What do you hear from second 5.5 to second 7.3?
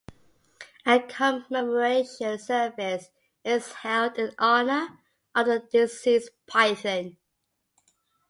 deceased python.